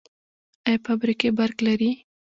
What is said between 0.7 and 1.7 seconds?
فابریکې برق